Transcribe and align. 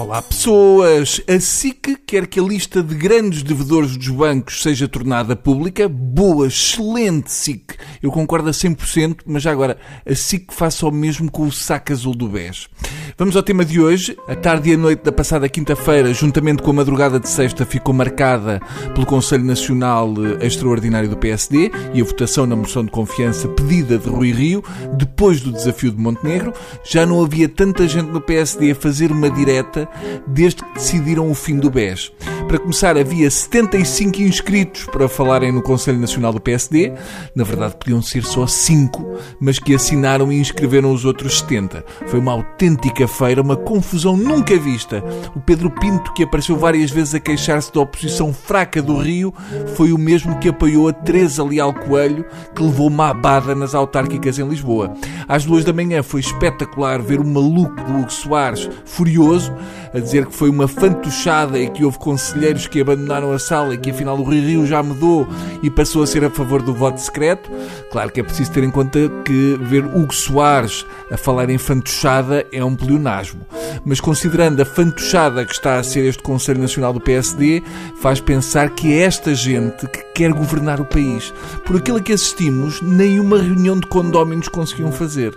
Olá 0.00 0.22
pessoas! 0.22 1.20
A 1.28 1.38
SIC 1.38 1.94
quer 2.06 2.26
que 2.26 2.40
a 2.40 2.42
lista 2.42 2.82
de 2.82 2.94
grandes 2.94 3.42
devedores 3.42 3.98
dos 3.98 4.08
bancos 4.08 4.62
seja 4.62 4.88
tornada 4.88 5.36
pública. 5.36 5.90
Boa, 5.90 6.46
excelente 6.46 7.30
SIC! 7.30 7.74
Eu 8.02 8.10
concordo 8.10 8.48
a 8.48 8.52
100%, 8.52 9.18
mas 9.26 9.42
já 9.42 9.52
agora, 9.52 9.76
a 10.06 10.14
SIC 10.14 10.54
faça 10.54 10.86
o 10.86 10.90
mesmo 10.90 11.30
com 11.30 11.46
o 11.46 11.52
saco 11.52 11.92
azul 11.92 12.14
do 12.14 12.28
BES. 12.28 12.70
Vamos 13.18 13.36
ao 13.36 13.42
tema 13.42 13.62
de 13.62 13.78
hoje. 13.78 14.16
A 14.26 14.34
tarde 14.34 14.70
e 14.70 14.72
a 14.72 14.78
noite 14.78 15.02
da 15.02 15.12
passada 15.12 15.46
quinta-feira, 15.46 16.14
juntamente 16.14 16.62
com 16.62 16.70
a 16.70 16.74
madrugada 16.74 17.20
de 17.20 17.28
sexta, 17.28 17.66
ficou 17.66 17.92
marcada 17.92 18.58
pelo 18.94 19.04
Conselho 19.04 19.44
Nacional 19.44 20.14
Extraordinário 20.40 21.10
do 21.10 21.18
PSD 21.18 21.70
e 21.92 22.00
a 22.00 22.04
votação 22.04 22.46
na 22.46 22.56
moção 22.56 22.82
de 22.82 22.90
confiança 22.90 23.46
pedida 23.48 23.98
de 23.98 24.08
Rui 24.08 24.32
Rio, 24.32 24.64
depois 24.96 25.42
do 25.42 25.52
desafio 25.52 25.90
de 25.90 25.98
Montenegro. 25.98 26.54
Já 26.82 27.04
não 27.04 27.22
havia 27.22 27.50
tanta 27.50 27.86
gente 27.86 28.10
no 28.10 28.22
PSD 28.22 28.70
a 28.70 28.74
fazer 28.74 29.12
uma 29.12 29.28
direta 29.28 29.89
desde 30.26 30.64
que 30.64 30.74
decidiram 30.74 31.30
o 31.30 31.34
fim 31.34 31.58
do 31.58 31.70
BES. 31.70 32.12
Para 32.50 32.58
começar, 32.58 32.98
havia 32.98 33.30
75 33.30 34.22
inscritos 34.22 34.84
para 34.86 35.08
falarem 35.08 35.52
no 35.52 35.62
Conselho 35.62 36.00
Nacional 36.00 36.32
do 36.32 36.40
PSD. 36.40 36.92
Na 37.32 37.44
verdade, 37.44 37.76
podiam 37.76 38.02
ser 38.02 38.24
só 38.24 38.44
5, 38.44 39.18
mas 39.38 39.60
que 39.60 39.72
assinaram 39.72 40.32
e 40.32 40.40
inscreveram 40.40 40.92
os 40.92 41.04
outros 41.04 41.38
70. 41.38 41.84
Foi 42.08 42.18
uma 42.18 42.32
autêntica 42.32 43.06
feira, 43.06 43.40
uma 43.40 43.56
confusão 43.56 44.16
nunca 44.16 44.58
vista. 44.58 45.04
O 45.36 45.40
Pedro 45.40 45.70
Pinto, 45.70 46.12
que 46.12 46.24
apareceu 46.24 46.56
várias 46.56 46.90
vezes 46.90 47.14
a 47.14 47.20
queixar-se 47.20 47.72
da 47.72 47.82
oposição 47.82 48.32
fraca 48.32 48.82
do 48.82 48.98
Rio, 48.98 49.32
foi 49.76 49.92
o 49.92 49.98
mesmo 49.98 50.36
que 50.40 50.48
apoiou 50.48 50.88
a 50.88 50.92
Teresa 50.92 51.44
Leal 51.44 51.72
Coelho, 51.72 52.24
que 52.52 52.62
levou 52.64 52.88
uma 52.88 53.10
abada 53.10 53.54
nas 53.54 53.76
autárquicas 53.76 54.40
em 54.40 54.48
Lisboa. 54.48 54.92
Às 55.28 55.44
duas 55.44 55.64
da 55.64 55.72
manhã 55.72 56.02
foi 56.02 56.20
espetacular 56.20 57.00
ver 57.00 57.20
o 57.20 57.24
maluco 57.24 57.80
do 57.84 58.00
Hugo 58.00 58.12
Soares, 58.12 58.68
furioso, 58.84 59.54
a 59.94 59.98
dizer 59.98 60.26
que 60.26 60.34
foi 60.34 60.48
uma 60.48 60.68
fantochada 60.68 61.58
e 61.58 61.68
que 61.68 61.84
houve 61.84 61.98
conselheiros 61.98 62.66
que 62.66 62.80
abandonaram 62.80 63.32
a 63.32 63.38
sala 63.38 63.74
e 63.74 63.78
que 63.78 63.90
afinal 63.90 64.18
o 64.18 64.24
Rio 64.24 64.42
Rio 64.42 64.66
já 64.66 64.82
mudou 64.82 65.26
e 65.62 65.70
passou 65.70 66.02
a 66.02 66.06
ser 66.06 66.24
a 66.24 66.30
favor 66.30 66.62
do 66.62 66.74
voto 66.74 67.00
secreto. 67.00 67.50
Claro 67.90 68.10
que 68.10 68.20
é 68.20 68.22
preciso 68.22 68.52
ter 68.52 68.64
em 68.64 68.70
conta 68.70 68.98
que 69.24 69.58
ver 69.62 69.84
Hugo 69.84 70.14
Soares 70.14 70.86
a 71.10 71.16
falar 71.16 71.50
em 71.50 71.58
fantochada 71.58 72.46
é 72.52 72.64
um 72.64 72.74
pleonasmo. 72.76 73.40
Mas 73.84 74.00
considerando 74.00 74.60
a 74.60 74.64
fantochada 74.64 75.44
que 75.44 75.52
está 75.52 75.78
a 75.78 75.82
ser 75.82 76.04
este 76.04 76.22
Conselho 76.22 76.60
Nacional 76.60 76.92
do 76.92 77.00
PSD, 77.00 77.62
faz 78.00 78.20
pensar 78.20 78.70
que 78.70 78.92
é 78.92 79.02
esta 79.02 79.34
gente 79.34 79.86
que 79.86 79.98
quer 80.14 80.32
governar 80.32 80.80
o 80.80 80.84
país. 80.84 81.32
Por 81.64 81.76
aquilo 81.76 82.02
que 82.02 82.12
assistimos, 82.12 82.80
nenhuma 82.82 83.38
reunião 83.38 83.78
de 83.78 83.86
condóminos 83.86 84.48
conseguiam 84.48 84.92
fazer. 84.92 85.36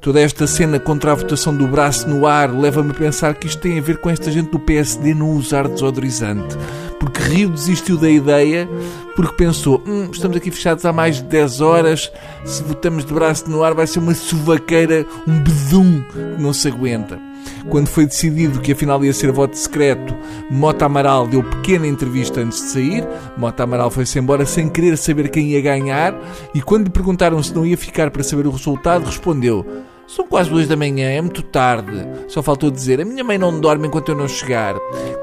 Toda 0.00 0.20
esta 0.20 0.46
cena 0.46 0.78
contra 0.78 1.12
a 1.12 1.14
votação 1.14 1.54
do 1.54 1.66
braço 1.66 2.08
no 2.08 2.26
ar 2.26 2.52
leva-me 2.52 2.90
a 2.90 2.94
pensar 2.94 3.34
que 3.34 3.46
isto 3.46 3.60
tem 3.60 3.78
a 3.78 3.82
ver 3.82 3.98
com 3.98 4.10
esta 4.10 4.30
gente 4.30 4.50
do 4.50 4.58
PSD 4.58 5.14
não 5.14 5.30
usar 5.30 5.68
desodorizante. 5.68 6.56
Porque 7.04 7.20
Rio 7.22 7.50
desistiu 7.50 7.98
da 7.98 8.10
ideia 8.10 8.66
porque 9.14 9.36
pensou: 9.36 9.82
hum, 9.86 10.08
estamos 10.10 10.36
aqui 10.38 10.50
fechados 10.50 10.86
há 10.86 10.92
mais 10.92 11.16
de 11.16 11.24
10 11.24 11.60
horas, 11.60 12.10
se 12.46 12.62
votamos 12.62 13.04
de 13.04 13.12
braço 13.12 13.50
no 13.50 13.62
ar 13.62 13.74
vai 13.74 13.86
ser 13.86 13.98
uma 13.98 14.14
suvaqueira, 14.14 15.04
um 15.28 15.38
bedum 15.38 16.02
que 16.10 16.42
não 16.42 16.52
se 16.54 16.68
aguenta. 16.68 17.20
Quando 17.68 17.88
foi 17.88 18.06
decidido 18.06 18.60
que 18.60 18.72
afinal 18.72 19.04
ia 19.04 19.12
ser 19.12 19.30
voto 19.32 19.54
secreto, 19.54 20.14
Mota 20.50 20.86
Amaral 20.86 21.26
deu 21.26 21.42
pequena 21.42 21.86
entrevista 21.86 22.40
antes 22.40 22.58
de 22.58 22.68
sair. 22.68 23.06
Mota 23.36 23.64
Amaral 23.64 23.90
foi-se 23.90 24.18
embora 24.18 24.46
sem 24.46 24.66
querer 24.66 24.96
saber 24.96 25.28
quem 25.28 25.48
ia 25.48 25.60
ganhar 25.60 26.14
e 26.54 26.62
quando 26.62 26.84
lhe 26.84 26.90
perguntaram 26.90 27.42
se 27.42 27.54
não 27.54 27.66
ia 27.66 27.76
ficar 27.76 28.10
para 28.10 28.22
saber 28.22 28.46
o 28.46 28.50
resultado, 28.50 29.04
respondeu: 29.04 29.66
são 30.06 30.26
quase 30.26 30.50
duas 30.50 30.68
da 30.68 30.76
manhã, 30.76 31.08
é 31.08 31.20
muito 31.20 31.42
tarde. 31.42 32.06
Só 32.28 32.42
faltou 32.42 32.70
dizer: 32.70 33.00
a 33.00 33.04
minha 33.04 33.24
mãe 33.24 33.38
não 33.38 33.58
dorme 33.58 33.88
enquanto 33.88 34.10
eu 34.10 34.14
não 34.14 34.28
chegar. 34.28 34.74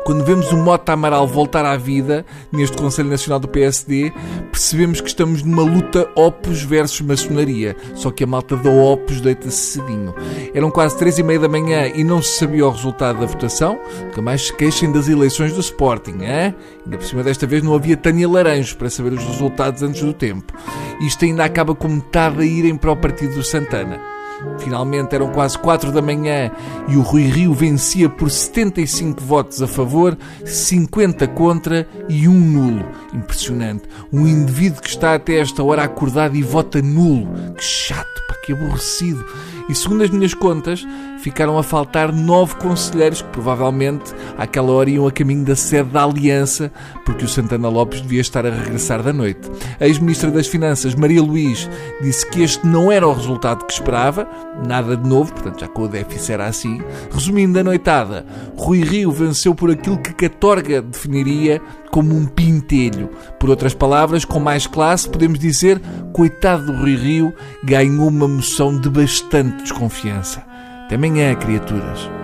Quando 0.03 0.25
vemos 0.25 0.51
o 0.51 0.57
Mota 0.57 0.93
Amaral 0.93 1.27
voltar 1.27 1.65
à 1.65 1.77
vida, 1.77 2.25
neste 2.51 2.75
Conselho 2.75 3.09
Nacional 3.09 3.39
do 3.39 3.47
PSD, 3.47 4.11
percebemos 4.52 4.99
que 4.99 5.08
estamos 5.08 5.43
numa 5.43 5.64
luta 5.64 6.09
Opus 6.15 6.64
versus 6.64 7.02
maçonaria. 7.02 7.75
Só 7.95 8.09
que 8.11 8.23
a 8.23 8.27
malta 8.27 8.55
da 8.55 8.70
Opus 8.70 9.21
deita-se 9.21 9.73
cedinho. 9.73 10.15
Eram 10.53 10.71
quase 10.71 10.97
três 10.97 11.20
e 11.20 11.23
meia 11.23 11.39
da 11.39 11.47
manhã 11.47 11.87
e 11.87 12.03
não 12.03 12.21
se 12.21 12.39
sabia 12.39 12.65
o 12.65 12.71
resultado 12.71 13.20
da 13.20 13.25
votação. 13.25 13.80
Que 14.14 14.21
mais 14.21 14.47
se 14.47 14.53
queixem 14.53 14.91
das 14.91 15.08
eleições 15.08 15.53
do 15.53 15.59
Sporting, 15.59 16.23
é? 16.23 16.53
Ainda 16.83 16.97
por 16.97 17.05
cima 17.05 17.23
desta 17.23 17.45
vez 17.45 17.61
não 17.64 17.75
havia 17.75 17.95
Tânia 17.95 18.27
Laranjo 18.27 18.75
para 18.77 18.89
saber 18.89 19.14
os 19.14 19.23
resultados 19.23 19.83
antes 19.83 20.02
do 20.02 20.14
tempo. 20.14 20.53
Isto 20.99 21.25
ainda 21.25 21.45
acaba 21.45 21.75
com 21.75 21.87
metade 21.87 22.41
a 22.41 22.45
irem 22.45 22.75
para 22.75 22.91
o 22.91 22.97
partido 22.97 23.36
do 23.36 23.43
Santana. 23.43 24.20
Finalmente 24.59 25.15
eram 25.15 25.31
quase 25.31 25.57
4 25.57 25.91
da 25.91 26.02
manhã 26.02 26.52
e 26.87 26.95
o 26.95 27.02
Rui 27.02 27.23
Rio 27.23 27.53
vencia 27.53 28.09
por 28.09 28.29
75 28.29 29.21
votos 29.21 29.61
a 29.61 29.67
favor, 29.67 30.17
50 30.45 31.27
contra 31.29 31.87
e 32.07 32.27
um 32.27 32.39
nulo. 32.39 32.85
Impressionante. 33.13 33.83
Um 34.11 34.27
indivíduo 34.27 34.81
que 34.81 34.89
está 34.89 35.15
até 35.15 35.39
esta 35.39 35.63
hora 35.63 35.83
acordado 35.83 36.35
e 36.35 36.43
vota 36.43 36.81
nulo. 36.81 37.53
Que 37.53 37.63
chato, 37.63 38.21
pá, 38.27 38.35
que 38.45 38.53
aborrecido. 38.53 39.25
E 39.71 39.76
segundo 39.76 40.04
as 40.04 40.09
minhas 40.09 40.33
contas, 40.33 40.86
ficaram 41.20 41.58
a 41.58 41.64
faltar 41.64 42.11
nove 42.11 42.55
conselheiros 42.55 43.21
que 43.21 43.30
provavelmente 43.30 44.14
àquela 44.37 44.70
hora 44.73 44.89
iam 44.89 45.08
a 45.08 45.11
caminho 45.11 45.45
da 45.45 45.55
sede 45.55 45.92
da 45.92 46.04
Aliança, 46.04 46.70
porque 47.05 47.23
o 47.23 47.27
Santana 47.27 47.70
Lopes 47.70 48.02
devia 48.02 48.20
estar 48.20 48.45
a 48.45 48.49
regressar 48.49 49.02
da 49.02 49.14
noite. 49.14 49.49
A 49.80 49.87
ex-ministra 49.87 50.30
das 50.30 50.48
Finanças, 50.48 50.93
Maria 50.93 51.21
Luís, 51.21 51.70
disse 52.02 52.30
que 52.30 52.42
este 52.42 52.67
não 52.67 52.92
era 52.92 53.08
o 53.08 53.14
resultado 53.14 53.65
que 53.65 53.71
esperava, 53.71 54.27
nada 54.67 54.98
de 54.98 55.08
novo, 55.08 55.32
portanto 55.32 55.61
já 55.61 55.70
com 55.70 55.83
o 55.83 55.88
déficit 55.88 56.33
era 56.33 56.48
assim. 56.48 56.82
Resumindo 57.09 57.58
a 57.58 57.64
noitada, 57.64 58.26
Rui 58.58 58.82
Rio 58.82 59.09
venceu 59.09 59.55
por 59.55 59.71
aquilo 59.71 59.99
que 59.99 60.14
Catorga 60.14 60.82
definiria 60.82 61.61
como 61.89 62.15
um 62.15 62.26
pintelho. 62.26 63.09
Por 63.39 63.49
outras 63.49 63.73
palavras, 63.73 64.26
com 64.26 64.39
mais 64.39 64.65
classe, 64.65 65.09
podemos 65.09 65.39
dizer, 65.39 65.80
coitado 66.14 66.65
do 66.65 66.73
Rui 66.73 66.95
Rio, 66.95 67.33
ganhou 67.64 68.08
uma 68.08 68.27
moção 68.27 68.77
de 68.80 68.89
bastante 68.89 69.61
desconfiança. 69.61 70.44
Até 70.86 70.95
amanhã, 70.95 71.33
criaturas. 71.36 72.20